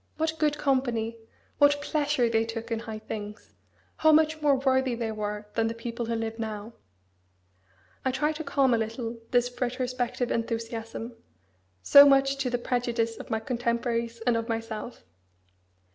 What 0.17 0.39
good 0.39 0.57
company! 0.57 1.19
What 1.59 1.79
pleasure 1.79 2.27
they 2.27 2.43
took 2.43 2.71
in 2.71 2.79
high 2.79 2.97
things! 2.97 3.53
How 3.97 4.11
much 4.11 4.41
more 4.41 4.55
worthy 4.55 4.95
they 4.95 5.11
were 5.11 5.45
than 5.53 5.67
the 5.67 5.75
people 5.75 6.07
who 6.07 6.15
live 6.15 6.39
now!" 6.39 6.73
I 8.03 8.09
tried 8.09 8.33
to 8.37 8.43
calm 8.43 8.73
a 8.73 8.79
little 8.79 9.19
this 9.29 9.55
retrospective 9.61 10.31
enthusiasm, 10.31 11.15
so 11.83 12.07
much 12.09 12.37
to 12.37 12.49
the 12.49 12.57
prejudice 12.57 13.17
of 13.17 13.29
my 13.29 13.39
contemporaries 13.39 14.21
and 14.21 14.35
of 14.35 14.49
myself. 14.49 15.03